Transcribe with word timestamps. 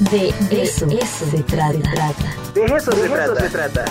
De 0.00 0.34
eso, 0.50 0.88
se, 0.90 1.42
trata. 1.44 2.34
De 2.52 2.64
eso, 2.64 2.90
se, 2.90 3.08
trata. 3.08 3.40
se 3.40 3.48
trata. 3.48 3.84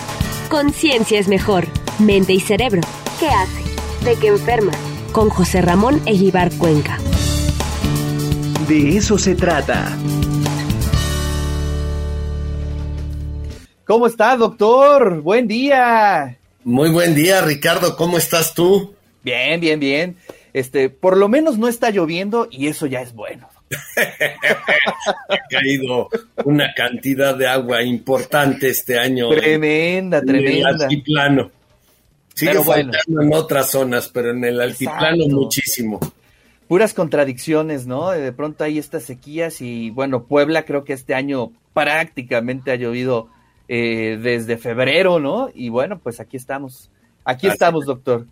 Conciencia 0.50 1.18
es 1.18 1.28
mejor. 1.28 1.66
Mente 1.98 2.34
y 2.34 2.40
cerebro. 2.40 2.82
¿Qué 3.18 3.28
hace? 3.28 4.04
¿De 4.04 4.14
qué 4.16 4.28
enferma? 4.28 4.72
Con 5.12 5.30
José 5.30 5.62
Ramón 5.62 6.02
Eguibar 6.04 6.52
Cuenca. 6.58 6.98
De 8.68 8.98
eso 8.98 9.16
se 9.16 9.34
trata. 9.34 9.96
¿Cómo 13.86 14.06
está, 14.06 14.36
doctor? 14.36 15.22
Buen 15.22 15.48
día. 15.48 16.36
Muy 16.64 16.90
buen 16.90 17.14
día, 17.14 17.40
Ricardo. 17.40 17.96
¿Cómo 17.96 18.18
estás 18.18 18.52
tú? 18.52 18.94
Bien, 19.22 19.58
bien, 19.58 19.80
bien. 19.80 20.16
Este, 20.52 20.90
por 20.90 21.16
lo 21.16 21.28
menos 21.28 21.56
no 21.56 21.66
está 21.66 21.88
lloviendo 21.88 22.46
y 22.50 22.68
eso 22.68 22.84
ya 22.84 23.00
es 23.00 23.14
bueno. 23.14 23.48
Ha 25.28 25.38
caído 25.48 26.08
una 26.44 26.72
cantidad 26.74 27.36
de 27.36 27.46
agua 27.46 27.82
importante 27.82 28.68
este 28.68 28.98
año. 28.98 29.30
Tremenda, 29.30 30.20
tremenda. 30.20 30.50
En 30.50 30.56
el 30.58 30.82
altiplano. 30.82 31.50
Sigue 32.34 32.60
faltando 32.64 33.22
en 33.22 33.32
otras 33.32 33.70
zonas, 33.70 34.08
pero 34.08 34.30
en 34.30 34.44
el 34.44 34.60
altiplano 34.60 35.26
muchísimo. 35.28 36.00
Puras 36.66 36.94
contradicciones, 36.94 37.86
¿no? 37.86 38.10
De 38.10 38.32
pronto 38.32 38.64
hay 38.64 38.78
estas 38.78 39.04
sequías 39.04 39.60
y 39.60 39.90
bueno, 39.90 40.24
Puebla 40.24 40.64
creo 40.64 40.84
que 40.84 40.94
este 40.94 41.14
año 41.14 41.52
prácticamente 41.74 42.72
ha 42.72 42.76
llovido 42.76 43.28
eh, 43.68 44.18
desde 44.20 44.56
febrero, 44.56 45.20
¿no? 45.20 45.50
Y 45.54 45.68
bueno, 45.68 45.98
pues 45.98 46.20
aquí 46.20 46.36
estamos. 46.36 46.90
Aquí 47.24 47.46
estamos, 47.46 47.86
doctor. 47.86 48.26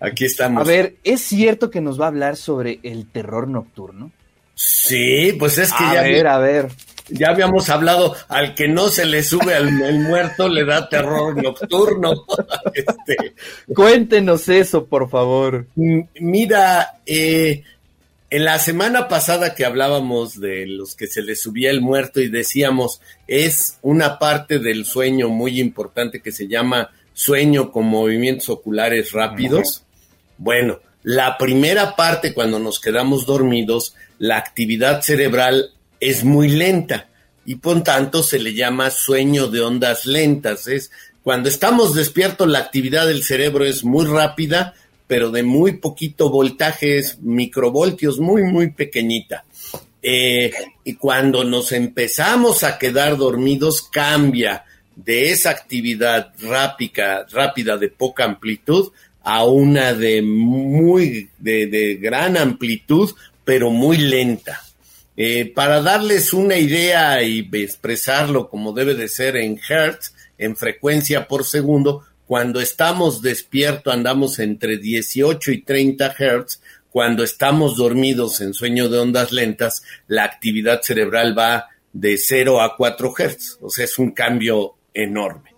Aquí 0.00 0.24
estamos. 0.24 0.62
A 0.62 0.70
ver, 0.70 0.96
¿es 1.04 1.22
cierto 1.22 1.70
que 1.70 1.80
nos 1.80 2.00
va 2.00 2.04
a 2.04 2.08
hablar 2.08 2.36
sobre 2.36 2.80
el 2.82 3.06
terror 3.10 3.48
nocturno? 3.48 4.10
Sí, 4.56 5.34
pues 5.38 5.58
es 5.58 5.70
que 5.72 5.84
a 5.84 5.94
ya. 5.94 6.02
ver, 6.02 6.26
a 6.26 6.38
ver. 6.38 6.68
Ya 7.08 7.28
habíamos 7.28 7.68
hablado, 7.68 8.16
al 8.26 8.54
que 8.54 8.66
no 8.66 8.88
se 8.88 9.04
le 9.04 9.22
sube 9.22 9.54
al 9.54 9.70
muerto 9.70 10.48
le 10.48 10.64
da 10.64 10.88
terror 10.88 11.40
nocturno. 11.40 12.24
este, 12.74 13.34
Cuéntenos 13.72 14.48
eso, 14.48 14.86
por 14.86 15.08
favor. 15.08 15.66
Mira, 15.76 17.00
eh, 17.04 17.62
en 18.28 18.44
la 18.44 18.58
semana 18.58 19.06
pasada 19.06 19.54
que 19.54 19.64
hablábamos 19.64 20.40
de 20.40 20.66
los 20.66 20.96
que 20.96 21.06
se 21.06 21.22
les 21.22 21.40
subía 21.42 21.70
el 21.70 21.80
muerto 21.80 22.20
y 22.20 22.28
decíamos, 22.28 23.00
es 23.28 23.78
una 23.82 24.18
parte 24.18 24.58
del 24.58 24.84
sueño 24.84 25.28
muy 25.28 25.60
importante 25.60 26.20
que 26.20 26.32
se 26.32 26.48
llama 26.48 26.90
sueño 27.12 27.70
con 27.70 27.86
movimientos 27.86 28.48
oculares 28.48 29.12
rápidos. 29.12 29.84
Bueno, 30.38 30.80
la 31.04 31.38
primera 31.38 31.94
parte 31.94 32.34
cuando 32.34 32.58
nos 32.58 32.80
quedamos 32.80 33.26
dormidos, 33.26 33.94
la 34.18 34.38
actividad 34.38 35.02
cerebral 35.02 35.72
es 36.00 36.24
muy 36.24 36.48
lenta 36.48 37.08
y 37.44 37.56
por 37.56 37.82
tanto 37.82 38.22
se 38.22 38.38
le 38.38 38.54
llama 38.54 38.90
sueño 38.90 39.48
de 39.48 39.60
ondas 39.60 40.06
lentas. 40.06 40.66
Es 40.66 40.90
cuando 41.22 41.48
estamos 41.48 41.94
despiertos 41.94 42.48
la 42.48 42.58
actividad 42.58 43.06
del 43.06 43.22
cerebro 43.22 43.64
es 43.64 43.84
muy 43.84 44.06
rápida, 44.06 44.74
pero 45.06 45.30
de 45.30 45.42
muy 45.42 45.74
poquito 45.74 46.30
voltaje, 46.30 46.98
es 46.98 47.20
microvoltios, 47.20 48.18
muy, 48.18 48.42
muy 48.42 48.70
pequeñita. 48.70 49.44
Eh, 50.02 50.52
y 50.84 50.94
cuando 50.94 51.44
nos 51.44 51.72
empezamos 51.72 52.64
a 52.64 52.78
quedar 52.78 53.16
dormidos, 53.16 53.82
cambia 53.82 54.64
de 54.94 55.30
esa 55.30 55.50
actividad 55.50 56.32
rápida, 56.40 57.26
rápida 57.30 57.76
de 57.76 57.88
poca 57.88 58.24
amplitud 58.24 58.92
a 59.22 59.44
una 59.44 59.92
de 59.92 60.22
muy, 60.22 61.28
de, 61.38 61.66
de 61.66 61.96
gran 61.96 62.36
amplitud, 62.36 63.10
pero 63.46 63.70
muy 63.70 63.96
lenta. 63.96 64.60
Eh, 65.16 65.50
para 65.54 65.80
darles 65.80 66.34
una 66.34 66.58
idea 66.58 67.22
y 67.22 67.48
expresarlo 67.52 68.50
como 68.50 68.74
debe 68.74 68.94
de 68.94 69.08
ser 69.08 69.36
en 69.36 69.58
hertz, 69.66 70.12
en 70.36 70.56
frecuencia 70.56 71.26
por 71.26 71.44
segundo, 71.44 72.04
cuando 72.26 72.60
estamos 72.60 73.22
despiertos 73.22 73.94
andamos 73.94 74.40
entre 74.40 74.76
18 74.76 75.52
y 75.52 75.62
30 75.62 76.14
hertz. 76.18 76.60
Cuando 76.90 77.22
estamos 77.22 77.76
dormidos 77.76 78.40
en 78.40 78.52
sueño 78.52 78.88
de 78.88 78.98
ondas 78.98 79.30
lentas, 79.30 79.82
la 80.08 80.24
actividad 80.24 80.82
cerebral 80.82 81.38
va 81.38 81.68
de 81.92 82.16
0 82.18 82.60
a 82.60 82.76
4 82.76 83.14
hertz. 83.16 83.58
O 83.60 83.70
sea, 83.70 83.84
es 83.84 83.98
un 83.98 84.10
cambio 84.10 84.74
enorme. 84.92 85.54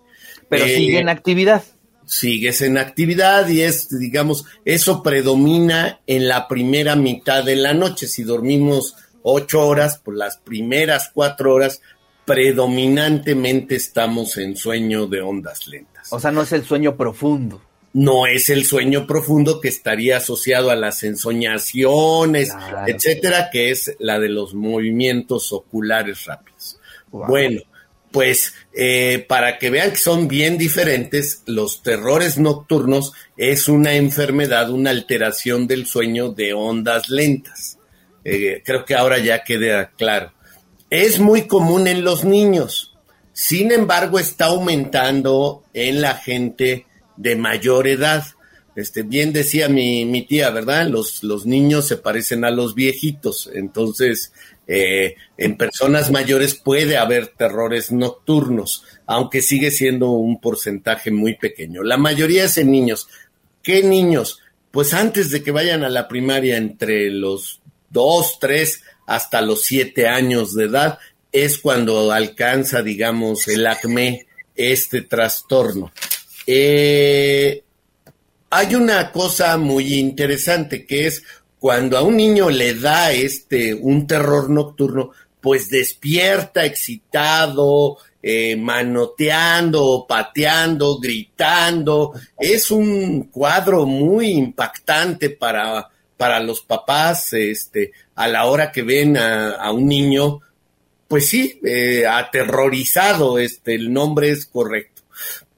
Pero 0.48 0.64
eh, 0.66 0.76
sigue 0.76 0.98
en 0.98 1.08
actividad. 1.08 1.62
Sigues 2.08 2.62
en 2.62 2.78
actividad 2.78 3.46
y 3.48 3.60
es, 3.60 3.90
digamos, 3.98 4.46
eso 4.64 5.02
predomina 5.02 6.00
en 6.06 6.26
la 6.26 6.48
primera 6.48 6.96
mitad 6.96 7.44
de 7.44 7.54
la 7.54 7.74
noche. 7.74 8.06
Si 8.08 8.22
dormimos 8.22 8.96
ocho 9.22 9.66
horas, 9.66 9.98
por 9.98 10.16
las 10.16 10.38
primeras 10.38 11.10
cuatro 11.12 11.52
horas 11.52 11.82
predominantemente 12.24 13.76
estamos 13.76 14.38
en 14.38 14.56
sueño 14.56 15.06
de 15.06 15.20
ondas 15.20 15.66
lentas. 15.66 16.10
O 16.10 16.18
sea, 16.18 16.30
no 16.30 16.40
es 16.40 16.52
el 16.52 16.64
sueño 16.64 16.96
profundo. 16.96 17.60
No 17.92 18.26
es 18.26 18.48
el 18.48 18.64
sueño 18.64 19.06
profundo 19.06 19.60
que 19.60 19.68
estaría 19.68 20.16
asociado 20.16 20.70
a 20.70 20.76
las 20.76 21.02
ensoñaciones, 21.02 22.52
etcétera, 22.86 23.50
que 23.50 23.70
es 23.70 23.96
la 23.98 24.18
de 24.18 24.30
los 24.30 24.54
movimientos 24.54 25.52
oculares 25.52 26.24
rápidos. 26.24 26.78
Bueno, 27.10 27.60
pues 28.10 28.54
eh, 28.74 29.24
para 29.28 29.58
que 29.58 29.70
vean 29.70 29.90
que 29.90 29.96
son 29.96 30.28
bien 30.28 30.58
diferentes, 30.58 31.42
los 31.46 31.82
terrores 31.82 32.38
nocturnos 32.38 33.12
es 33.36 33.68
una 33.68 33.94
enfermedad, 33.94 34.70
una 34.70 34.90
alteración 34.90 35.66
del 35.66 35.86
sueño 35.86 36.30
de 36.30 36.52
ondas 36.54 37.08
lentas. 37.08 37.78
Eh, 38.24 38.62
creo 38.64 38.84
que 38.84 38.94
ahora 38.94 39.18
ya 39.18 39.44
queda 39.44 39.90
claro 39.90 40.32
es 40.90 41.18
muy 41.18 41.46
común 41.46 41.86
en 41.86 42.04
los 42.04 42.24
niños. 42.24 42.96
Sin 43.32 43.72
embargo, 43.72 44.18
está 44.18 44.46
aumentando 44.46 45.64
en 45.72 46.00
la 46.00 46.14
gente 46.14 46.86
de 47.16 47.36
mayor 47.36 47.86
edad. 47.86 48.24
Este, 48.74 49.02
bien 49.02 49.32
decía 49.32 49.68
mi, 49.68 50.04
mi 50.04 50.22
tía, 50.22 50.50
¿verdad? 50.50 50.86
Los, 50.88 51.22
los 51.22 51.46
niños 51.46 51.86
se 51.86 51.96
parecen 51.96 52.44
a 52.44 52.50
los 52.50 52.74
viejitos. 52.74 53.50
Entonces, 53.52 54.32
eh, 54.70 55.16
en 55.38 55.56
personas 55.56 56.10
mayores 56.10 56.54
puede 56.54 56.98
haber 56.98 57.28
terrores 57.28 57.90
nocturnos, 57.90 58.84
aunque 59.06 59.40
sigue 59.40 59.70
siendo 59.70 60.10
un 60.10 60.40
porcentaje 60.40 61.10
muy 61.10 61.36
pequeño. 61.36 61.82
La 61.82 61.96
mayoría 61.96 62.44
es 62.44 62.58
en 62.58 62.70
niños. 62.70 63.08
¿Qué 63.62 63.82
niños? 63.82 64.40
Pues 64.70 64.92
antes 64.92 65.30
de 65.30 65.42
que 65.42 65.50
vayan 65.52 65.84
a 65.84 65.88
la 65.88 66.06
primaria, 66.06 66.58
entre 66.58 67.10
los 67.10 67.62
dos, 67.88 68.38
tres 68.38 68.82
hasta 69.06 69.40
los 69.40 69.64
siete 69.64 70.06
años 70.06 70.54
de 70.54 70.64
edad, 70.64 70.98
es 71.32 71.58
cuando 71.58 72.12
alcanza, 72.12 72.82
digamos, 72.82 73.48
el 73.48 73.66
acné, 73.66 74.26
este 74.54 75.00
trastorno. 75.00 75.92
Eh, 76.46 77.62
hay 78.50 78.74
una 78.74 79.12
cosa 79.12 79.56
muy 79.56 79.94
interesante 79.94 80.86
que 80.86 81.06
es 81.06 81.22
cuando 81.58 81.98
a 81.98 82.02
un 82.02 82.16
niño 82.16 82.50
le 82.50 82.74
da 82.74 83.12
este 83.12 83.74
un 83.74 84.06
terror 84.06 84.50
nocturno, 84.50 85.10
pues 85.40 85.68
despierta 85.68 86.64
excitado, 86.64 87.98
eh, 88.22 88.56
manoteando, 88.56 90.06
pateando, 90.08 90.98
gritando. 90.98 92.12
Es 92.38 92.70
un 92.70 93.24
cuadro 93.24 93.86
muy 93.86 94.32
impactante 94.32 95.30
para 95.30 95.88
para 96.18 96.40
los 96.40 96.60
papás, 96.60 97.32
este, 97.32 97.92
a 98.16 98.28
la 98.28 98.44
hora 98.46 98.70
que 98.72 98.82
ven 98.82 99.16
a, 99.16 99.70
un 99.72 99.86
niño, 99.86 100.40
pues 101.06 101.28
sí, 101.28 101.60
eh, 101.64 102.06
aterrorizado, 102.06 103.38
este, 103.38 103.76
el 103.76 103.90
nombre 103.90 104.30
es 104.30 104.44
correcto. 104.44 105.02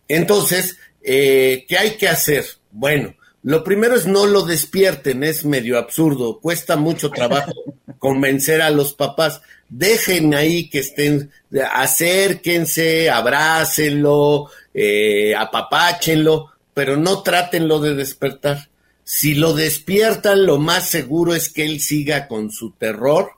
Entonces, 0.06 0.77
eh, 1.03 1.65
¿qué 1.66 1.78
hay 1.78 1.93
que 1.93 2.09
hacer? 2.09 2.44
Bueno, 2.71 3.15
lo 3.43 3.65
primero 3.65 3.97
es 3.97 4.06
no 4.06 4.27
lo 4.27 4.43
despierten, 4.43 5.25
es 5.25 5.45
medio 5.45 5.78
absurdo, 5.78 6.41
cuesta 6.41 6.77
mucho 6.77 7.11
trabajo 7.11 7.53
convencer 7.99 8.61
a 8.61 8.71
los 8.71 8.93
papás. 8.93 9.41
Dejen 9.69 10.34
ahí 10.34 10.69
que 10.69 10.81
estén, 10.81 11.31
acérquense, 11.72 13.09
abrácenlo, 13.09 14.51
eh, 14.75 15.34
apapáchenlo, 15.34 16.51
pero 16.75 16.97
no 16.97 17.22
trátenlo 17.22 17.78
de 17.81 17.95
despertar. 17.95 18.69
Si 19.04 19.34
lo 19.34 19.54
despiertan, 19.54 20.45
lo 20.45 20.59
más 20.59 20.89
seguro 20.89 21.34
es 21.34 21.48
que 21.48 21.65
él 21.65 21.81
siga 21.81 22.28
con 22.28 22.51
su 22.51 22.72
terror. 22.72 23.33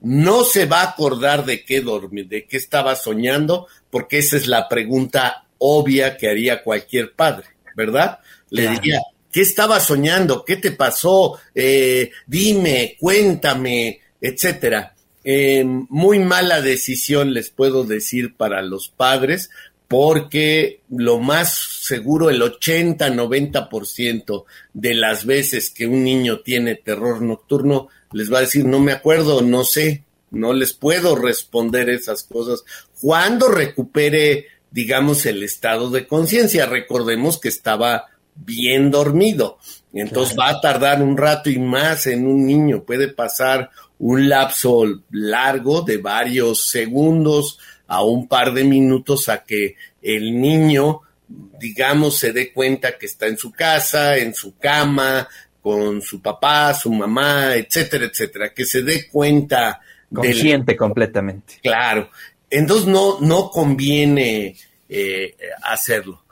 No 0.00 0.44
se 0.44 0.66
va 0.66 0.80
a 0.80 0.90
acordar 0.90 1.44
de 1.44 1.64
qué 1.64 1.80
dormir, 1.80 2.26
de 2.28 2.46
qué 2.46 2.56
estaba 2.56 2.96
soñando, 2.96 3.68
porque 3.90 4.18
esa 4.18 4.36
es 4.36 4.46
la 4.46 4.68
pregunta 4.68 5.44
obvia 5.58 6.16
que 6.16 6.28
haría 6.28 6.62
cualquier 6.62 7.12
padre, 7.12 7.46
¿verdad? 7.76 8.18
Le 8.50 8.68
diría, 8.68 9.00
¿qué 9.32 9.40
estaba 9.40 9.80
soñando? 9.80 10.44
¿Qué 10.44 10.56
te 10.56 10.70
pasó? 10.70 11.40
Eh, 11.54 12.10
dime, 12.26 12.96
cuéntame, 13.00 14.00
etcétera. 14.20 14.94
Eh, 15.24 15.64
muy 15.64 16.18
mala 16.18 16.60
decisión 16.60 17.32
les 17.32 17.48
puedo 17.50 17.84
decir 17.84 18.34
para 18.36 18.60
los 18.62 18.88
padres, 18.88 19.50
porque 19.88 20.80
lo 20.90 21.18
más 21.18 21.54
seguro, 21.82 22.30
el 22.30 22.40
80-90% 22.40 24.44
de 24.72 24.94
las 24.94 25.26
veces 25.26 25.68
que 25.70 25.86
un 25.86 26.02
niño 26.02 26.40
tiene 26.40 26.74
terror 26.76 27.20
nocturno, 27.22 27.88
les 28.12 28.32
va 28.32 28.38
a 28.38 28.42
decir, 28.42 28.64
no 28.64 28.80
me 28.80 28.92
acuerdo, 28.92 29.42
no 29.42 29.64
sé, 29.64 30.04
no 30.30 30.54
les 30.54 30.72
puedo 30.72 31.14
responder 31.14 31.90
esas 31.90 32.22
cosas. 32.22 32.64
Cuando 33.00 33.48
recupere, 33.48 34.46
digamos, 34.70 35.26
el 35.26 35.42
estado 35.42 35.90
de 35.90 36.06
conciencia, 36.06 36.64
recordemos 36.66 37.38
que 37.38 37.50
estaba 37.50 38.06
bien 38.34 38.90
dormido. 38.90 39.58
Entonces 39.92 40.36
va 40.38 40.48
a 40.48 40.60
tardar 40.60 41.02
un 41.02 41.16
rato 41.16 41.50
y 41.50 41.58
más 41.58 42.06
en 42.06 42.26
un 42.26 42.46
niño. 42.46 42.82
Puede 42.82 43.08
pasar 43.08 43.70
un 43.98 44.28
lapso 44.28 44.84
largo 45.10 45.82
de 45.82 45.98
varios 45.98 46.70
segundos 46.70 47.58
a 47.86 48.02
un 48.02 48.26
par 48.26 48.52
de 48.54 48.64
minutos 48.64 49.28
a 49.28 49.44
que 49.44 49.76
el 50.00 50.40
niño, 50.40 51.02
digamos, 51.28 52.18
se 52.18 52.32
dé 52.32 52.52
cuenta 52.52 52.96
que 52.96 53.06
está 53.06 53.26
en 53.26 53.36
su 53.36 53.52
casa, 53.52 54.16
en 54.16 54.34
su 54.34 54.56
cama, 54.56 55.28
con 55.60 56.02
su 56.02 56.20
papá, 56.20 56.74
su 56.74 56.90
mamá, 56.90 57.54
etcétera, 57.54 58.06
etcétera, 58.06 58.52
que 58.52 58.64
se 58.64 58.82
dé 58.82 59.08
cuenta. 59.08 59.80
Consciente 60.12 60.76
completamente. 60.76 61.54
Claro. 61.62 62.10
Entonces 62.50 62.86
no, 62.86 63.20
no 63.20 63.50
conviene 63.50 64.56
eh, 64.88 65.36
hacerlo. 65.62 66.24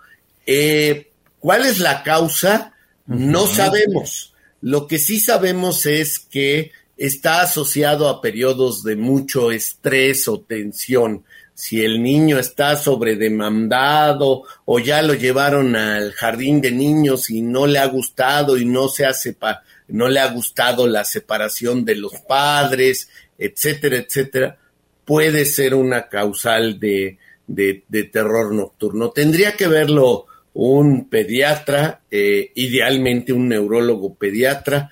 Eh, 0.45 1.10
¿Cuál 1.41 1.65
es 1.65 1.79
la 1.79 2.03
causa? 2.03 2.75
No 3.07 3.47
sabemos. 3.47 4.35
Lo 4.61 4.87
que 4.87 4.99
sí 4.99 5.19
sabemos 5.19 5.87
es 5.87 6.19
que 6.19 6.71
está 6.97 7.41
asociado 7.41 8.09
a 8.09 8.21
periodos 8.21 8.85
de 8.85 8.95
mucho 8.95 9.51
estrés 9.51 10.29
o 10.29 10.41
tensión. 10.41 11.25
Si 11.55 11.83
el 11.83 12.03
niño 12.03 12.39
está 12.39 12.77
sobredemandado 12.77 14.45
o 14.67 14.79
ya 14.79 15.03
lo 15.03 15.15
llevaron 15.15 15.77
al 15.77 16.13
jardín 16.13 16.61
de 16.61 16.71
niños 16.71 17.31
y 17.31 17.41
no 17.41 17.67
le 17.67 17.79
ha 17.79 17.87
gustado 17.87 18.57
y 18.59 18.67
no 18.67 18.89
se 18.89 19.07
hace 19.07 19.37
no 19.89 20.09
le 20.09 20.21
ha 20.21 20.31
gustado 20.31 20.87
la 20.87 21.05
separación 21.05 21.85
de 21.85 21.97
los 21.97 22.13
padres, 22.29 23.09
etcétera, 23.39 23.97
etcétera, 23.97 24.59
puede 25.05 25.45
ser 25.45 25.75
una 25.75 26.09
causal 26.09 26.79
de, 26.79 27.19
de, 27.47 27.83
de 27.89 28.05
terror 28.05 28.55
nocturno. 28.55 29.11
Tendría 29.11 29.57
que 29.57 29.67
verlo 29.67 30.27
un 30.53 31.09
pediatra, 31.09 32.03
eh, 32.11 32.51
idealmente 32.55 33.33
un 33.33 33.49
neurólogo 33.49 34.15
pediatra. 34.15 34.91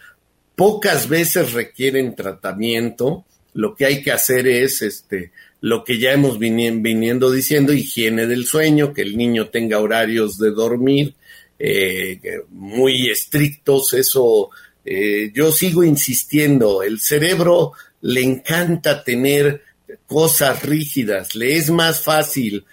Pocas 0.54 1.08
veces 1.08 1.52
requieren 1.52 2.14
tratamiento. 2.14 3.24
Lo 3.54 3.74
que 3.74 3.86
hay 3.86 4.02
que 4.02 4.12
hacer 4.12 4.46
es 4.46 4.82
este, 4.82 5.32
lo 5.60 5.84
que 5.84 5.98
ya 5.98 6.12
hemos 6.12 6.38
viniendo 6.38 7.30
diciendo, 7.30 7.72
higiene 7.72 8.26
del 8.26 8.46
sueño, 8.46 8.92
que 8.92 9.02
el 9.02 9.16
niño 9.16 9.48
tenga 9.48 9.78
horarios 9.78 10.38
de 10.38 10.50
dormir 10.50 11.14
eh, 11.58 12.20
muy 12.50 13.10
estrictos. 13.10 13.94
Eso 13.94 14.50
eh, 14.84 15.30
yo 15.34 15.50
sigo 15.52 15.82
insistiendo. 15.82 16.82
El 16.82 17.00
cerebro 17.00 17.72
le 18.00 18.22
encanta 18.22 19.02
tener 19.02 19.62
cosas 20.06 20.62
rígidas. 20.62 21.34
Le 21.34 21.56
es 21.56 21.70
más 21.70 22.00
fácil 22.02 22.64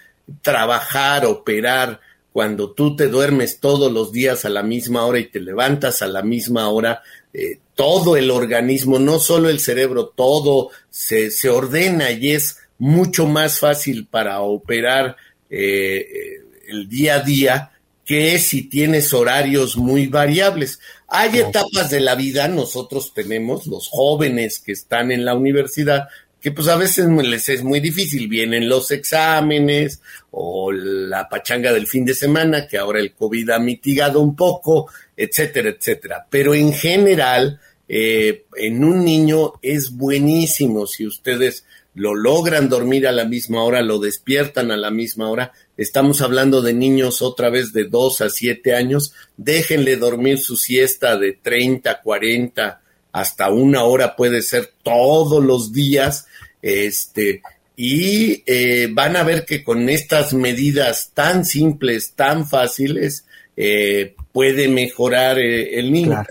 trabajar, 0.42 1.26
operar 1.26 2.00
cuando 2.36 2.72
tú 2.72 2.94
te 2.94 3.08
duermes 3.08 3.60
todos 3.60 3.90
los 3.90 4.12
días 4.12 4.44
a 4.44 4.50
la 4.50 4.62
misma 4.62 5.06
hora 5.06 5.18
y 5.18 5.24
te 5.24 5.40
levantas 5.40 6.02
a 6.02 6.06
la 6.06 6.20
misma 6.20 6.68
hora, 6.68 7.02
eh, 7.32 7.60
todo 7.74 8.14
el 8.14 8.30
organismo, 8.30 8.98
no 8.98 9.18
solo 9.20 9.48
el 9.48 9.58
cerebro, 9.58 10.12
todo 10.14 10.68
se, 10.90 11.30
se, 11.30 11.48
ordena 11.48 12.10
y 12.10 12.32
es 12.32 12.58
mucho 12.76 13.26
más 13.26 13.58
fácil 13.58 14.06
para 14.06 14.42
operar 14.42 15.16
eh, 15.48 16.06
eh, 16.12 16.42
el 16.68 16.86
día 16.90 17.14
a 17.14 17.20
día 17.20 17.70
que 18.04 18.38
si 18.38 18.64
tienes 18.64 19.14
horarios 19.14 19.78
muy 19.78 20.06
variables. 20.06 20.78
Hay 21.08 21.38
etapas 21.38 21.88
de 21.88 22.00
la 22.00 22.16
vida, 22.16 22.48
nosotros 22.48 23.14
tenemos, 23.14 23.66
los 23.66 23.88
jóvenes 23.88 24.58
que 24.58 24.72
están 24.72 25.10
en 25.10 25.24
la 25.24 25.34
universidad, 25.34 26.08
que 26.46 26.52
pues 26.52 26.68
a 26.68 26.76
veces 26.76 27.08
les 27.08 27.48
es 27.48 27.64
muy 27.64 27.80
difícil. 27.80 28.28
Vienen 28.28 28.68
los 28.68 28.92
exámenes 28.92 30.00
o 30.30 30.70
la 30.70 31.28
pachanga 31.28 31.72
del 31.72 31.88
fin 31.88 32.04
de 32.04 32.14
semana, 32.14 32.68
que 32.68 32.78
ahora 32.78 33.00
el 33.00 33.14
COVID 33.14 33.50
ha 33.50 33.58
mitigado 33.58 34.20
un 34.20 34.36
poco, 34.36 34.88
etcétera, 35.16 35.70
etcétera. 35.70 36.24
Pero 36.30 36.54
en 36.54 36.72
general, 36.72 37.58
eh, 37.88 38.44
en 38.56 38.84
un 38.84 39.04
niño 39.04 39.54
es 39.60 39.90
buenísimo 39.90 40.86
si 40.86 41.04
ustedes 41.04 41.64
lo 41.94 42.14
logran 42.14 42.68
dormir 42.68 43.08
a 43.08 43.12
la 43.12 43.24
misma 43.24 43.64
hora, 43.64 43.82
lo 43.82 43.98
despiertan 43.98 44.70
a 44.70 44.76
la 44.76 44.92
misma 44.92 45.28
hora. 45.28 45.50
Estamos 45.76 46.22
hablando 46.22 46.62
de 46.62 46.74
niños 46.74 47.22
otra 47.22 47.50
vez 47.50 47.72
de 47.72 47.86
2 47.86 48.20
a 48.20 48.30
7 48.30 48.72
años. 48.72 49.14
Déjenle 49.36 49.96
dormir 49.96 50.38
su 50.38 50.56
siesta 50.56 51.18
de 51.18 51.32
30, 51.32 52.02
40, 52.02 52.82
hasta 53.16 53.48
una 53.48 53.84
hora 53.84 54.14
puede 54.14 54.42
ser 54.42 54.72
todos 54.82 55.42
los 55.42 55.72
días 55.72 56.26
este, 56.60 57.40
y 57.76 58.42
eh, 58.44 58.90
van 58.92 59.16
a 59.16 59.22
ver 59.22 59.46
que 59.46 59.64
con 59.64 59.88
estas 59.88 60.34
medidas 60.34 61.12
tan 61.14 61.46
simples, 61.46 62.12
tan 62.12 62.46
fáciles, 62.46 63.24
eh, 63.56 64.14
puede 64.32 64.68
mejorar 64.68 65.38
eh, 65.38 65.78
el 65.78 65.92
niño. 65.92 66.24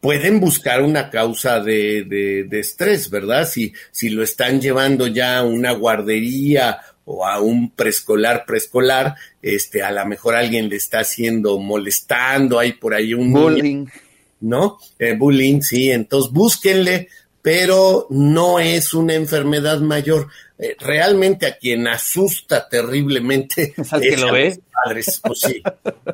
Pueden 0.00 0.40
buscar 0.40 0.80
una 0.80 1.10
causa 1.10 1.60
de, 1.60 2.04
de, 2.48 2.60
estrés, 2.60 3.10
¿verdad? 3.10 3.46
Si, 3.46 3.74
si 3.90 4.08
lo 4.08 4.22
están 4.22 4.58
llevando 4.58 5.08
ya 5.08 5.36
a 5.36 5.44
una 5.44 5.72
guardería 5.72 6.80
o 7.04 7.26
a 7.26 7.42
un 7.42 7.72
preescolar, 7.72 8.46
preescolar, 8.46 9.16
este, 9.42 9.82
a 9.82 9.90
lo 9.90 10.06
mejor 10.06 10.34
alguien 10.34 10.70
le 10.70 10.76
está 10.76 11.00
haciendo 11.00 11.58
molestando, 11.58 12.58
hay 12.58 12.72
por 12.72 12.94
ahí 12.94 13.12
un 13.12 13.32
bullying, 13.34 13.86
¿no? 14.46 14.78
bullying, 15.18 15.60
sí, 15.60 15.90
entonces 15.90 16.32
búsquenle 16.32 17.08
pero 17.46 18.08
no 18.10 18.58
es 18.58 18.92
una 18.92 19.14
enfermedad 19.14 19.78
mayor. 19.78 20.26
Eh, 20.58 20.74
realmente 20.80 21.46
a 21.46 21.56
quien 21.56 21.86
asusta 21.86 22.68
terriblemente 22.68 23.72
es, 23.76 23.88
que 23.88 24.16
lo 24.16 24.32
ve? 24.32 24.58
padres, 24.84 25.20
pues 25.22 25.42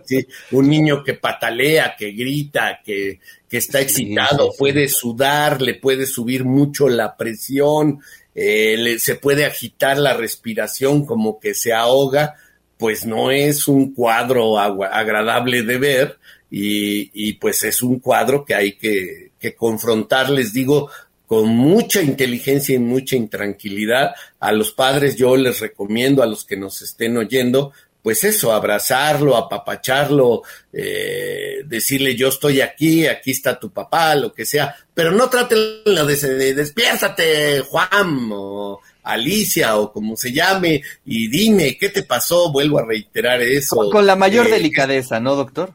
sí, 0.05 0.27
un 0.51 0.69
niño 0.69 1.03
que 1.03 1.15
patalea, 1.15 1.97
que 1.99 2.11
grita, 2.11 2.81
que, 2.85 3.19
que 3.49 3.57
está 3.57 3.81
excitado, 3.81 4.53
puede 4.59 4.89
sudar, 4.89 5.63
le 5.63 5.73
puede 5.73 6.05
subir 6.05 6.45
mucho 6.45 6.91
la 6.91 7.17
presión, 7.17 8.01
eh, 8.35 8.97
se 8.99 9.15
puede 9.15 9.47
agitar 9.47 9.97
la 9.97 10.13
respiración 10.13 11.07
como 11.07 11.41
que 11.41 11.55
se 11.55 11.73
ahoga, 11.73 12.35
pues 12.77 13.07
no 13.07 13.31
es 13.31 13.69
un 13.69 13.95
cuadro 13.95 14.59
agradable 14.59 15.63
de 15.63 15.79
ver 15.79 16.19
y, 16.55 17.11
y, 17.15 17.33
pues 17.35 17.65
es 17.65 17.83
un 17.83 17.99
cuadro 17.99 18.45
que 18.45 18.55
hay 18.55 18.73
que, 18.75 19.31
que 19.41 19.55
confrontar, 19.55 20.29
les 20.29 20.53
digo, 20.53 20.91
con 21.27 21.49
mucha 21.49 22.03
inteligencia 22.03 22.75
y 22.75 22.79
mucha 22.79 23.17
intranquilidad. 23.17 24.13
A 24.39 24.53
los 24.53 24.73
padres 24.73 25.17
yo 25.17 25.35
les 25.35 25.61
recomiendo, 25.61 26.23
a 26.23 26.27
los 26.27 26.45
que 26.45 26.59
nos 26.59 26.83
estén 26.83 27.17
oyendo, 27.17 27.73
pues 28.03 28.23
eso, 28.25 28.53
abrazarlo, 28.53 29.35
apapacharlo, 29.35 30.43
eh, 30.75 31.63
decirle 31.65 32.17
yo 32.17 32.29
estoy 32.29 32.61
aquí, 32.61 33.07
aquí 33.07 33.31
está 33.31 33.59
tu 33.59 33.71
papá, 33.71 34.15
lo 34.15 34.35
que 34.35 34.45
sea, 34.45 34.77
pero 34.93 35.11
no 35.13 35.31
traten 35.31 35.59
de, 35.87 36.55
despiértate, 36.55 37.61
Juan, 37.61 38.29
o 38.31 38.81
Alicia, 39.05 39.79
o 39.79 39.91
como 39.91 40.17
se 40.17 40.33
llame, 40.33 40.83
y 41.07 41.29
dime, 41.29 41.79
¿qué 41.79 41.89
te 41.89 42.03
pasó? 42.03 42.53
Vuelvo 42.53 42.79
a 42.79 42.85
reiterar 42.85 43.41
eso. 43.41 43.89
Con, 43.91 44.05
la 44.05 44.17
mayor 44.17 44.49
eh, 44.49 44.51
delicadeza, 44.51 45.19
¿no, 45.19 45.35
doctor? 45.35 45.75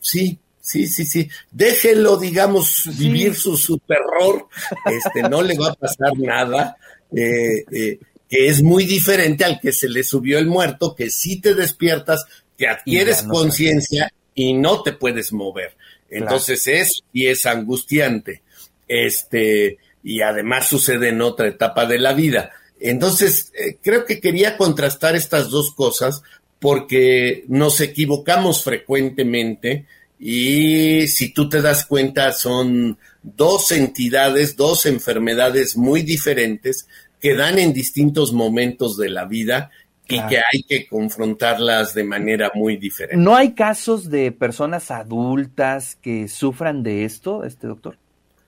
Sí, 0.00 0.38
Sí, 0.66 0.88
sí, 0.88 1.04
sí. 1.04 1.28
Déjelo, 1.52 2.16
digamos, 2.16 2.90
vivir 2.98 3.36
su, 3.36 3.56
su, 3.56 3.78
terror. 3.78 4.48
Este, 4.84 5.22
no 5.28 5.40
le 5.40 5.56
va 5.56 5.68
a 5.68 5.74
pasar 5.74 6.18
nada. 6.18 6.76
Eh, 7.16 7.64
eh, 7.70 8.00
que 8.28 8.48
es 8.48 8.64
muy 8.64 8.84
diferente 8.84 9.44
al 9.44 9.60
que 9.60 9.70
se 9.70 9.88
le 9.88 10.02
subió 10.02 10.40
el 10.40 10.46
muerto, 10.46 10.96
que 10.96 11.08
si 11.08 11.40
te 11.40 11.54
despiertas, 11.54 12.24
que 12.58 12.66
adquieres 12.66 13.22
conciencia 13.22 14.12
y 14.34 14.54
no 14.54 14.82
te 14.82 14.92
puedes 14.92 15.32
mover. 15.32 15.76
Entonces 16.10 16.66
es 16.66 17.02
y 17.12 17.26
es 17.26 17.46
angustiante. 17.46 18.42
Este, 18.88 19.78
y 20.02 20.20
además 20.22 20.66
sucede 20.66 21.10
en 21.10 21.22
otra 21.22 21.46
etapa 21.46 21.86
de 21.86 22.00
la 22.00 22.12
vida. 22.12 22.50
Entonces, 22.80 23.52
eh, 23.54 23.78
creo 23.82 24.04
que 24.04 24.20
quería 24.20 24.56
contrastar 24.56 25.16
estas 25.16 25.50
dos 25.50 25.72
cosas 25.72 26.22
porque 26.60 27.44
nos 27.48 27.80
equivocamos 27.80 28.64
frecuentemente 28.64 29.86
y 30.18 31.06
si 31.08 31.32
tú 31.32 31.48
te 31.48 31.60
das 31.60 31.84
cuenta 31.84 32.32
son 32.32 32.98
dos 33.22 33.72
entidades, 33.72 34.56
dos 34.56 34.86
enfermedades 34.86 35.76
muy 35.76 36.02
diferentes 36.02 36.88
que 37.20 37.34
dan 37.34 37.58
en 37.58 37.72
distintos 37.72 38.32
momentos 38.32 38.96
de 38.96 39.10
la 39.10 39.24
vida 39.24 39.70
y 40.08 40.20
que 40.28 40.36
hay 40.38 40.62
que 40.68 40.86
confrontarlas 40.86 41.92
de 41.92 42.04
manera 42.04 42.52
muy 42.54 42.76
diferente. 42.76 43.16
¿No 43.16 43.34
hay 43.34 43.54
casos 43.54 44.08
de 44.08 44.30
personas 44.30 44.90
adultas 44.90 45.96
que 45.96 46.28
sufran 46.28 46.84
de 46.84 47.04
esto, 47.04 47.44
este 47.44 47.66
doctor? 47.66 47.98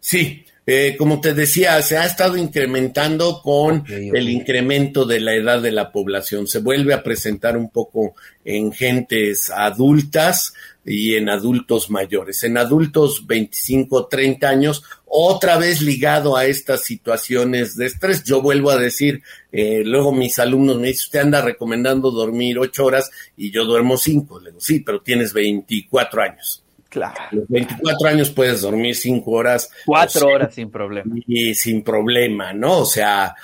Sí, 0.01 0.45
eh, 0.71 0.97
como 0.99 1.19
te 1.19 1.33
decía, 1.33 1.81
se 1.81 1.97
ha 1.97 2.05
estado 2.05 2.37
incrementando 2.37 3.41
con 3.43 3.85
el 3.89 4.29
incremento 4.29 5.07
de 5.07 5.19
la 5.19 5.35
edad 5.35 5.63
de 5.63 5.73
la 5.73 5.91
población. 5.91 6.47
Se 6.47 6.59
vuelve 6.59 6.93
a 6.93 7.03
presentar 7.03 7.57
un 7.57 7.71
poco 7.71 8.15
en 8.45 8.71
gentes 8.71 9.49
adultas 9.49 10.53
y 10.85 11.15
en 11.15 11.31
adultos 11.31 11.89
mayores. 11.89 12.45
En 12.45 12.59
adultos 12.59 13.27
25, 13.27 14.09
30 14.09 14.47
años, 14.47 14.83
otra 15.07 15.57
vez 15.57 15.81
ligado 15.81 16.37
a 16.37 16.45
estas 16.45 16.83
situaciones 16.83 17.75
de 17.75 17.87
estrés. 17.87 18.23
Yo 18.25 18.43
vuelvo 18.43 18.71
a 18.71 18.77
decir, 18.77 19.23
eh, 19.51 19.81
luego 19.87 20.13
mis 20.13 20.39
alumnos 20.39 20.77
me 20.77 20.89
dicen, 20.89 21.05
usted 21.05 21.21
anda 21.21 21.41
recomendando 21.41 22.11
dormir 22.11 22.59
ocho 22.59 22.85
horas 22.85 23.11
y 23.39 23.51
yo 23.51 23.65
duermo 23.65 23.97
cinco. 23.97 24.39
Le 24.39 24.51
digo, 24.51 24.61
sí, 24.61 24.81
pero 24.81 25.01
tienes 25.01 25.33
24 25.33 26.21
años. 26.21 26.63
Claro. 26.89 27.21
los 27.33 27.47
24 27.49 28.09
años 28.09 28.31
puedes 28.31 28.63
dormir 28.63 28.97
5 28.97 29.31
horas. 29.31 29.71
4 29.85 30.27
horas 30.27 30.55
sin 30.55 30.71
problema. 30.71 31.15
Y 31.27 31.55
sin 31.55 31.83
problema, 31.83 32.53
¿no? 32.53 32.79
O 32.79 32.87
sea, 32.87 33.35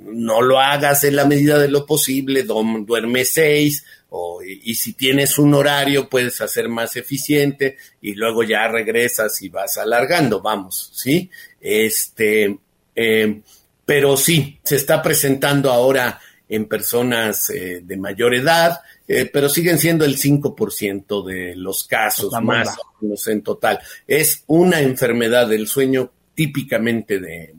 no 0.00 0.42
lo 0.42 0.58
hagas 0.58 1.04
en 1.04 1.16
la 1.16 1.24
medida 1.24 1.58
de 1.58 1.68
lo 1.68 1.86
posible, 1.86 2.42
duerme 2.42 3.24
6, 3.24 3.84
o, 4.10 4.42
y, 4.42 4.74
si 4.74 4.94
tienes 4.94 5.38
un 5.38 5.52
horario 5.52 6.08
puedes 6.08 6.40
hacer 6.40 6.68
más 6.68 6.96
eficiente 6.96 7.76
y 8.00 8.14
luego 8.14 8.42
ya 8.42 8.66
regresas 8.68 9.42
y 9.42 9.50
vas 9.50 9.76
alargando, 9.76 10.40
vamos, 10.40 10.90
¿sí? 10.94 11.30
Este, 11.60 12.58
eh, 12.94 13.40
pero 13.84 14.16
sí, 14.16 14.58
se 14.62 14.76
está 14.76 15.02
presentando 15.02 15.70
ahora 15.70 16.20
en 16.48 16.66
personas 16.66 17.50
eh, 17.50 17.80
de 17.82 17.96
mayor 17.96 18.34
edad, 18.34 18.80
eh, 19.06 19.28
pero 19.32 19.48
siguen 19.48 19.78
siendo 19.78 20.04
el 20.04 20.16
5% 20.16 21.24
de 21.24 21.54
los 21.56 21.84
casos 21.84 22.32
más 22.42 22.76
o 22.78 23.04
menos 23.04 23.26
en 23.26 23.42
total. 23.42 23.80
Es 24.06 24.44
una 24.46 24.80
enfermedad 24.80 25.48
del 25.48 25.66
sueño 25.66 26.10
típicamente 26.34 27.18
de, 27.18 27.54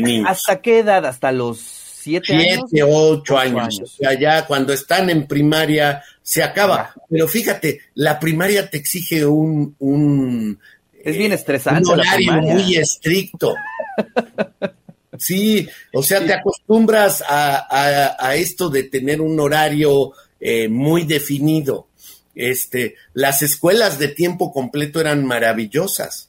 niños. 0.00 0.26
¿Hasta 0.28 0.60
qué 0.60 0.80
edad? 0.80 1.06
¿Hasta 1.06 1.30
los 1.32 1.60
7 1.60 2.34
años? 2.34 2.64
7, 2.70 2.82
8 2.88 3.38
años. 3.38 3.80
O 3.80 3.86
sea, 3.86 4.18
ya 4.18 4.44
cuando 4.46 4.72
están 4.72 5.08
en 5.08 5.26
primaria 5.26 6.02
se 6.20 6.42
acaba. 6.42 6.94
Pero 7.08 7.28
fíjate, 7.28 7.80
la 7.94 8.18
primaria 8.18 8.68
te 8.68 8.78
exige 8.78 9.24
un... 9.24 9.76
un 9.78 10.58
es 11.04 11.16
bien 11.16 11.32
estresante. 11.32 11.90
Un 11.90 12.00
horario 12.00 12.32
muy 12.34 12.76
estricto. 12.76 13.54
Sí, 15.22 15.68
o 15.92 16.02
sea, 16.02 16.26
te 16.26 16.32
acostumbras 16.32 17.22
a, 17.24 18.34
esto 18.34 18.68
de 18.68 18.82
tener 18.82 19.20
un 19.20 19.38
horario 19.38 20.14
eh, 20.40 20.68
muy 20.68 21.04
definido. 21.04 21.86
Este, 22.34 22.96
las 23.14 23.40
escuelas 23.42 24.00
de 24.00 24.08
tiempo 24.08 24.52
completo 24.52 25.00
eran 25.00 25.24
maravillosas, 25.24 26.28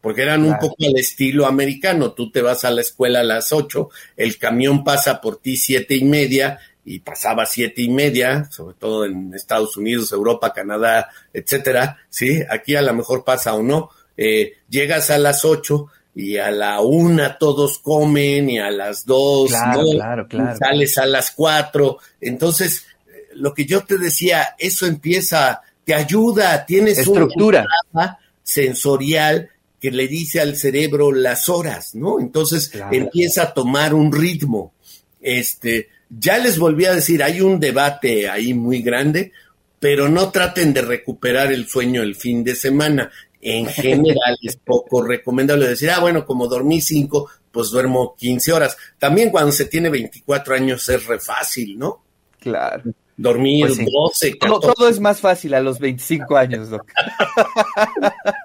porque 0.00 0.22
eran 0.22 0.42
un 0.44 0.58
poco 0.58 0.76
al 0.86 0.96
estilo 0.96 1.44
americano. 1.44 2.12
Tú 2.12 2.30
te 2.30 2.40
vas 2.40 2.64
a 2.64 2.70
la 2.70 2.80
escuela 2.80 3.20
a 3.20 3.24
las 3.24 3.52
ocho, 3.52 3.90
el 4.16 4.38
camión 4.38 4.84
pasa 4.84 5.20
por 5.20 5.36
ti 5.36 5.58
siete 5.58 5.94
y 5.94 6.04
media 6.04 6.58
y 6.82 7.00
pasaba 7.00 7.44
siete 7.44 7.82
y 7.82 7.90
media, 7.90 8.48
sobre 8.50 8.76
todo 8.76 9.04
en 9.04 9.34
Estados 9.34 9.76
Unidos, 9.76 10.12
Europa, 10.12 10.54
Canadá, 10.54 11.10
etcétera. 11.30 11.98
Sí, 12.08 12.40
aquí 12.48 12.74
a 12.74 12.80
lo 12.80 12.94
mejor 12.94 13.22
pasa 13.22 13.52
o 13.52 13.62
no. 13.62 13.90
Eh, 14.16 14.54
llegas 14.70 15.10
a 15.10 15.18
las 15.18 15.44
ocho 15.44 15.88
y 16.14 16.36
a 16.36 16.50
la 16.50 16.80
una 16.80 17.38
todos 17.38 17.78
comen 17.78 18.48
y 18.48 18.58
a 18.58 18.70
las 18.70 19.04
dos 19.04 19.50
claro, 19.50 20.26
sales 20.58 20.98
a 20.98 21.06
las 21.06 21.32
cuatro. 21.32 21.98
Entonces, 22.20 22.86
lo 23.34 23.52
que 23.52 23.64
yo 23.64 23.84
te 23.84 23.98
decía, 23.98 24.54
eso 24.58 24.86
empieza, 24.86 25.62
te 25.84 25.94
ayuda, 25.94 26.64
tienes 26.64 26.98
estructura 26.98 27.66
una 27.92 28.18
sensorial 28.42 29.50
que 29.80 29.90
le 29.90 30.08
dice 30.08 30.40
al 30.40 30.56
cerebro 30.56 31.12
las 31.12 31.48
horas, 31.48 31.94
¿no? 31.94 32.20
Entonces 32.20 32.72
empieza 32.90 33.42
a 33.42 33.54
tomar 33.54 33.92
un 33.92 34.12
ritmo. 34.12 34.72
Este, 35.20 35.88
ya 36.08 36.38
les 36.38 36.58
volví 36.58 36.84
a 36.84 36.94
decir, 36.94 37.22
hay 37.22 37.40
un 37.40 37.58
debate 37.58 38.28
ahí 38.28 38.54
muy 38.54 38.82
grande, 38.82 39.32
pero 39.80 40.08
no 40.08 40.30
traten 40.30 40.72
de 40.72 40.82
recuperar 40.82 41.52
el 41.52 41.66
sueño 41.66 42.02
el 42.02 42.14
fin 42.14 42.44
de 42.44 42.54
semana 42.54 43.10
en 43.44 43.66
general 43.66 44.38
es 44.42 44.56
poco 44.56 45.02
recomendable 45.02 45.68
decir, 45.68 45.90
ah, 45.90 46.00
bueno, 46.00 46.24
como 46.24 46.48
dormí 46.48 46.80
cinco, 46.80 47.30
pues 47.52 47.70
duermo 47.70 48.14
15 48.16 48.52
horas. 48.52 48.76
También 48.98 49.30
cuando 49.30 49.52
se 49.52 49.66
tiene 49.66 49.90
24 49.90 50.54
años 50.54 50.88
es 50.88 51.06
re 51.06 51.20
fácil, 51.20 51.78
¿no? 51.78 52.02
Claro. 52.40 52.82
Dormir 53.16 53.68
12, 53.68 54.36
pues 54.40 54.52
todo, 54.60 54.88
es 54.88 54.98
más 54.98 55.20
fácil 55.20 55.54
a 55.54 55.60
los 55.60 55.78
25 55.78 56.36
años, 56.36 56.70
Doc. 56.70 56.90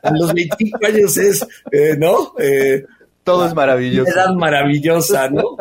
a 0.04 0.12
los 0.12 0.32
25 0.32 0.86
años 0.86 1.18
es, 1.18 1.48
eh, 1.72 1.96
¿no? 1.98 2.34
Eh, 2.38 2.86
todo 3.24 3.48
es 3.48 3.56
maravilloso. 3.56 4.12
Edad 4.12 4.34
maravillosa, 4.36 5.30
¿no? 5.30 5.58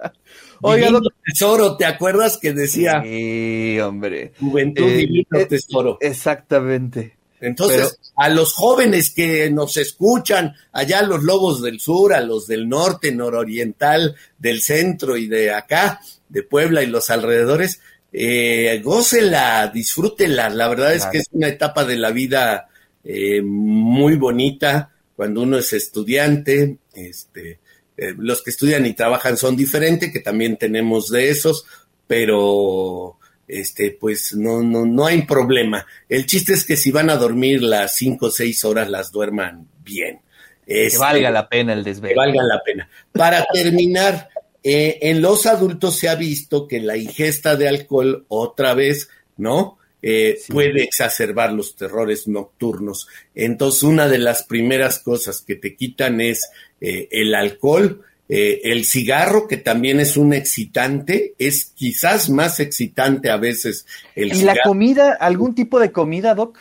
Oiga, 0.62 0.88
tesoro, 1.24 1.76
¿te 1.76 1.84
acuerdas 1.84 2.38
que 2.38 2.52
decía? 2.52 3.02
Sí, 3.02 3.78
hombre. 3.80 4.32
Juventud 4.40 4.84
eh, 4.84 4.96
divino 4.96 5.46
tesoro. 5.46 5.98
Exactamente. 6.00 7.15
Entonces, 7.40 7.98
a 8.16 8.28
los 8.28 8.52
jóvenes 8.52 9.10
que 9.10 9.50
nos 9.50 9.76
escuchan, 9.76 10.54
allá 10.72 11.02
los 11.02 11.22
lobos 11.22 11.62
del 11.62 11.80
sur, 11.80 12.14
a 12.14 12.20
los 12.20 12.46
del 12.46 12.68
norte, 12.68 13.12
nororiental, 13.12 14.16
del 14.38 14.62
centro 14.62 15.16
y 15.16 15.26
de 15.26 15.52
acá, 15.52 16.00
de 16.28 16.42
Puebla 16.42 16.82
y 16.82 16.86
los 16.86 17.10
alrededores, 17.10 17.80
eh, 18.12 18.80
gócela, 18.82 19.70
disfrútela. 19.72 20.48
La 20.48 20.68
verdad 20.68 20.94
es 20.94 21.04
que 21.06 21.18
es 21.18 21.28
una 21.32 21.48
etapa 21.48 21.84
de 21.84 21.96
la 21.96 22.10
vida 22.10 22.68
eh, 23.04 23.42
muy 23.42 24.16
bonita 24.16 24.90
cuando 25.14 25.42
uno 25.42 25.58
es 25.58 25.72
estudiante. 25.72 26.78
Este, 26.94 27.60
eh, 27.96 28.14
los 28.16 28.42
que 28.42 28.50
estudian 28.50 28.86
y 28.86 28.94
trabajan 28.94 29.36
son 29.36 29.56
diferentes, 29.56 30.12
que 30.12 30.20
también 30.20 30.56
tenemos 30.56 31.08
de 31.08 31.30
esos, 31.30 31.66
pero 32.06 33.15
este, 33.48 33.90
pues 33.92 34.34
no, 34.34 34.62
no, 34.62 34.84
no 34.84 35.06
hay 35.06 35.22
problema. 35.22 35.86
El 36.08 36.26
chiste 36.26 36.52
es 36.52 36.64
que 36.64 36.76
si 36.76 36.90
van 36.90 37.10
a 37.10 37.16
dormir 37.16 37.62
las 37.62 37.96
cinco 37.96 38.26
o 38.26 38.30
seis 38.30 38.64
horas, 38.64 38.90
las 38.90 39.12
duerman 39.12 39.68
bien. 39.84 40.20
que 40.66 40.86
este, 40.86 40.98
valga 40.98 41.30
la 41.30 41.48
pena 41.48 41.72
el 41.72 41.84
desvelo. 41.84 42.14
Que 42.14 42.16
valga 42.16 42.42
la 42.42 42.62
pena. 42.64 42.88
Para 43.12 43.46
terminar, 43.52 44.28
eh, 44.62 44.98
en 45.02 45.22
los 45.22 45.46
adultos 45.46 45.96
se 45.96 46.08
ha 46.08 46.16
visto 46.16 46.66
que 46.66 46.80
la 46.80 46.96
ingesta 46.96 47.56
de 47.56 47.68
alcohol, 47.68 48.24
otra 48.28 48.74
vez, 48.74 49.08
¿no? 49.36 49.78
Eh, 50.02 50.38
puede 50.48 50.82
exacerbar 50.82 51.52
los 51.52 51.74
terrores 51.74 52.28
nocturnos. 52.28 53.08
Entonces, 53.34 53.82
una 53.82 54.08
de 54.08 54.18
las 54.18 54.44
primeras 54.44 54.98
cosas 54.98 55.42
que 55.42 55.56
te 55.56 55.74
quitan 55.74 56.20
es 56.20 56.50
eh, 56.80 57.08
el 57.10 57.34
alcohol, 57.34 58.02
eh, 58.28 58.60
el 58.64 58.84
cigarro, 58.84 59.46
que 59.46 59.56
también 59.56 60.00
es 60.00 60.16
un 60.16 60.32
excitante, 60.32 61.34
es 61.38 61.66
quizás 61.74 62.28
más 62.28 62.58
excitante 62.58 63.30
a 63.30 63.36
veces 63.36 63.86
el 64.16 64.34
¿Y 64.34 64.42
la 64.42 64.56
comida, 64.64 65.12
algún 65.12 65.54
tipo 65.54 65.78
de 65.78 65.92
comida, 65.92 66.34
Doc? 66.34 66.58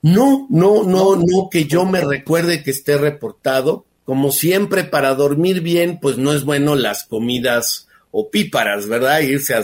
No, 0.00 0.46
no, 0.50 0.82
no, 0.82 1.16
no, 1.16 1.48
que 1.50 1.64
yo 1.64 1.86
me 1.86 2.00
recuerde 2.00 2.62
que 2.62 2.70
esté 2.70 2.98
reportado. 2.98 3.86
Como 4.04 4.32
siempre, 4.32 4.84
para 4.84 5.14
dormir 5.14 5.62
bien, 5.62 5.98
pues 5.98 6.18
no 6.18 6.34
es 6.34 6.44
bueno 6.44 6.74
las 6.74 7.04
comidas 7.04 7.88
opíparas, 8.10 8.86
¿verdad? 8.86 9.20
Irse 9.20 9.54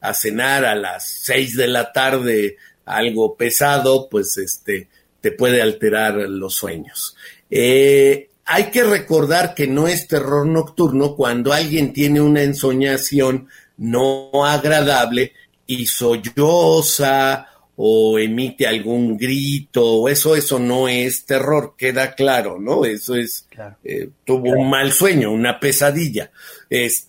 a, 0.00 0.14
cenar 0.14 0.64
a 0.64 0.74
las 0.74 1.06
seis 1.06 1.54
de 1.54 1.68
la 1.68 1.92
tarde 1.92 2.56
algo 2.86 3.36
pesado, 3.36 4.08
pues 4.10 4.38
este, 4.38 4.88
te 5.20 5.32
puede 5.32 5.60
alterar 5.60 6.14
los 6.14 6.54
sueños. 6.54 7.14
Eh, 7.50 8.29
hay 8.52 8.64
que 8.64 8.82
recordar 8.82 9.54
que 9.54 9.68
no 9.68 9.86
es 9.86 10.08
terror 10.08 10.44
nocturno 10.44 11.14
cuando 11.14 11.52
alguien 11.52 11.92
tiene 11.92 12.20
una 12.20 12.42
ensoñación 12.42 13.48
no 13.76 14.30
agradable 14.44 15.34
y 15.66 15.86
solloza 15.86 17.46
o 17.76 18.18
emite 18.18 18.66
algún 18.66 19.16
grito, 19.16 20.08
eso, 20.08 20.34
eso 20.34 20.58
no 20.58 20.88
es 20.88 21.24
terror, 21.24 21.74
queda 21.78 22.16
claro, 22.16 22.58
¿no? 22.58 22.84
Eso 22.84 23.14
es, 23.14 23.46
eh, 23.84 24.10
tuvo 24.24 24.50
un 24.50 24.68
mal 24.68 24.92
sueño, 24.92 25.30
una 25.30 25.60
pesadilla. 25.60 26.32
Es, 26.68 27.06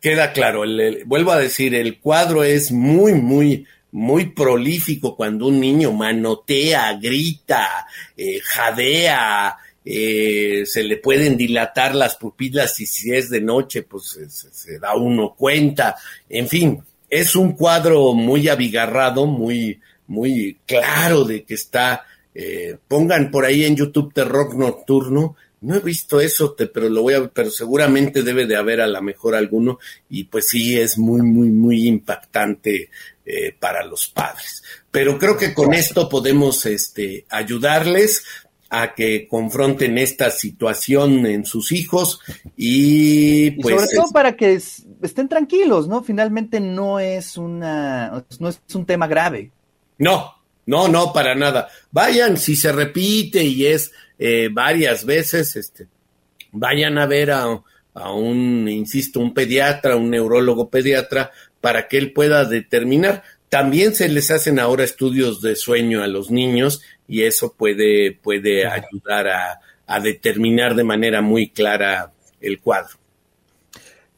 queda 0.00 0.32
claro, 0.32 0.62
vuelvo 1.06 1.32
a 1.32 1.38
decir, 1.38 1.74
el 1.74 1.98
cuadro 1.98 2.44
es 2.44 2.70
muy, 2.70 3.14
muy, 3.14 3.66
muy 3.90 4.26
prolífico 4.26 5.16
cuando 5.16 5.48
un 5.48 5.60
niño 5.60 5.92
manotea, 5.92 6.94
grita, 6.94 7.86
eh, 8.16 8.40
jadea, 8.42 9.56
eh, 9.84 10.62
se 10.64 10.84
le 10.84 10.96
pueden 10.98 11.36
dilatar 11.36 11.94
las 11.94 12.16
pupilas 12.16 12.78
y 12.80 12.86
si 12.86 13.12
es 13.12 13.30
de 13.30 13.40
noche, 13.40 13.82
pues 13.82 14.18
se, 14.28 14.78
da 14.78 14.94
uno 14.94 15.34
cuenta. 15.36 15.96
En 16.28 16.48
fin, 16.48 16.82
es 17.08 17.34
un 17.34 17.52
cuadro 17.52 18.14
muy 18.14 18.48
abigarrado, 18.48 19.26
muy, 19.26 19.80
muy 20.06 20.58
claro 20.66 21.24
de 21.24 21.44
que 21.44 21.54
está. 21.54 22.04
Eh, 22.34 22.76
pongan 22.88 23.30
por 23.30 23.44
ahí 23.44 23.64
en 23.64 23.76
YouTube 23.76 24.14
Terror 24.14 24.54
Nocturno. 24.54 25.36
No 25.60 25.76
he 25.76 25.80
visto 25.80 26.20
eso, 26.20 26.56
pero 26.56 26.88
lo 26.88 27.02
voy 27.02 27.14
a, 27.14 27.28
pero 27.28 27.50
seguramente 27.50 28.22
debe 28.22 28.46
de 28.46 28.56
haber 28.56 28.80
a 28.80 28.86
lo 28.86 29.00
mejor 29.00 29.36
alguno 29.36 29.78
y 30.10 30.24
pues 30.24 30.48
sí 30.48 30.78
es 30.78 30.98
muy, 30.98 31.22
muy, 31.22 31.50
muy 31.50 31.86
impactante 31.86 32.90
eh, 33.24 33.54
para 33.58 33.84
los 33.84 34.08
padres. 34.08 34.64
Pero 34.90 35.18
creo 35.18 35.36
que 35.36 35.54
con 35.54 35.72
esto 35.72 36.08
podemos 36.08 36.66
este, 36.66 37.26
ayudarles 37.28 38.24
a 38.74 38.94
que 38.94 39.28
confronten 39.28 39.98
esta 39.98 40.30
situación 40.30 41.26
en 41.26 41.44
sus 41.44 41.72
hijos 41.72 42.20
y 42.56 43.50
pues... 43.50 43.76
sobre 43.76 43.96
todo 43.96 44.10
para 44.12 44.34
que 44.34 44.54
estén 44.54 45.28
tranquilos, 45.28 45.88
¿no? 45.88 46.02
Finalmente 46.02 46.58
no 46.58 46.98
es 46.98 47.36
una, 47.36 48.24
no 48.40 48.48
es 48.48 48.60
un 48.74 48.86
tema 48.86 49.06
grave. 49.06 49.50
No, 49.98 50.32
no, 50.64 50.88
no, 50.88 51.12
para 51.12 51.34
nada. 51.34 51.68
Vayan, 51.90 52.38
si 52.38 52.56
se 52.56 52.72
repite 52.72 53.44
y 53.44 53.66
es 53.66 53.92
eh, 54.18 54.48
varias 54.50 55.04
veces, 55.04 55.54
este, 55.54 55.86
vayan 56.50 56.96
a 56.96 57.04
ver 57.04 57.30
a, 57.30 57.62
a 57.92 58.12
un, 58.14 58.66
insisto, 58.70 59.20
un 59.20 59.34
pediatra, 59.34 59.96
un 59.96 60.08
neurólogo 60.08 60.70
pediatra, 60.70 61.30
para 61.60 61.88
que 61.88 61.98
él 61.98 62.14
pueda 62.14 62.46
determinar. 62.46 63.22
También 63.52 63.94
se 63.94 64.08
les 64.08 64.30
hacen 64.30 64.58
ahora 64.58 64.82
estudios 64.82 65.42
de 65.42 65.56
sueño 65.56 66.02
a 66.02 66.06
los 66.06 66.30
niños 66.30 66.80
y 67.06 67.24
eso 67.24 67.52
puede, 67.52 68.12
puede 68.12 68.66
ayudar 68.66 69.28
a, 69.28 69.60
a 69.86 70.00
determinar 70.00 70.74
de 70.74 70.84
manera 70.84 71.20
muy 71.20 71.50
clara 71.50 72.14
el 72.40 72.62
cuadro. 72.62 72.96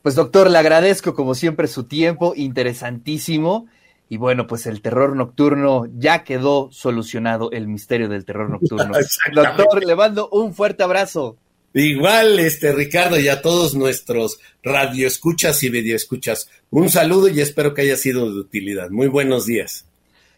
Pues 0.03 0.14
doctor, 0.14 0.49
le 0.49 0.57
agradezco 0.57 1.17
como 1.17 1.35
siempre 1.35 1.67
su 1.67 1.83
tiempo, 1.83 2.35
interesantísimo. 2.37 3.67
Y 4.09 4.19
bueno, 4.19 4.47
pues 4.47 4.67
el 4.67 4.81
terror 4.81 5.17
nocturno 5.17 5.87
ya 5.97 6.23
quedó 6.23 6.69
solucionado, 6.71 7.50
el 7.50 7.67
misterio 7.67 8.09
del 8.09 8.25
terror 8.25 8.49
nocturno. 8.49 8.95
Doctor, 9.35 9.85
le 9.85 9.97
mando 9.97 10.29
un 10.29 10.55
fuerte 10.55 10.85
abrazo. 10.85 11.38
Igual, 11.76 12.38
este 12.38 12.73
Ricardo, 12.73 13.19
y 13.19 13.26
a 13.26 13.43
todos 13.43 13.75
nuestros 13.75 14.38
radioescuchas 14.62 15.61
y 15.64 15.71
videoescuchas, 15.71 16.49
un 16.71 16.88
saludo 16.88 17.26
y 17.26 17.40
espero 17.40 17.75
que 17.75 17.83
haya 17.83 17.97
sido 17.97 18.33
de 18.33 18.38
utilidad. 18.38 18.90
Muy 18.90 19.09
buenos 19.09 19.45
días. 19.45 19.85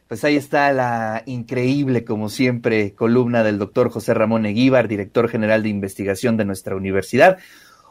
Pues 0.09 0.25
ahí 0.25 0.37
está 0.37 0.73
la 0.73 1.23
increíble, 1.27 2.05
como 2.05 2.31
siempre, 2.31 2.95
columna 2.95 3.45
del 3.45 3.59
doctor 3.59 3.91
José 3.91 4.15
Ramón 4.15 4.47
Eguíbar, 4.47 4.89
director 4.89 5.29
general 5.29 5.63
de 5.63 5.69
investigación 5.69 6.39
de 6.39 6.47
nuestra 6.47 6.75
universidad. 6.75 7.37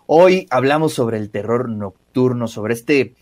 Hoy 0.08 0.48
hablamos 0.50 0.94
sobre 0.94 1.18
el 1.18 1.30
terror 1.30 1.70
nocturno, 1.70 2.48
sobre 2.48 2.74
este, 2.74 3.14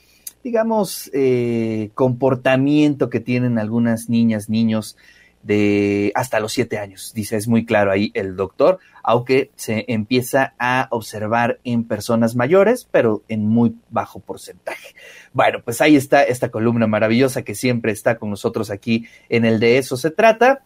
digamos, 0.41 1.11
eh, 1.13 1.89
comportamiento 1.95 3.09
que 3.09 3.19
tienen 3.19 3.59
algunas 3.59 4.07
niñas, 4.07 4.47
niños 4.47 4.95
de 5.43 6.11
hasta 6.15 6.39
los 6.39 6.53
siete 6.53 6.77
años. 6.79 7.11
Dice, 7.13 7.37
es 7.37 7.47
muy 7.47 7.65
claro 7.65 7.91
ahí 7.91 8.11
el 8.15 8.35
doctor, 8.35 8.79
aunque 9.03 9.51
se 9.55 9.85
empieza 9.89 10.53
a 10.57 10.87
observar 10.89 11.59
en 11.63 11.83
personas 11.83 12.35
mayores, 12.35 12.87
pero 12.89 13.23
en 13.27 13.47
muy 13.47 13.75
bajo 13.89 14.19
porcentaje. 14.19 14.95
Bueno, 15.33 15.61
pues 15.63 15.81
ahí 15.81 15.95
está 15.95 16.23
esta 16.23 16.49
columna 16.49 16.87
maravillosa 16.87 17.43
que 17.43 17.55
siempre 17.55 17.91
está 17.91 18.17
con 18.17 18.29
nosotros 18.29 18.71
aquí 18.71 19.05
en 19.29 19.45
el 19.45 19.59
de 19.59 19.77
eso 19.77 19.97
se 19.97 20.11
trata. 20.11 20.63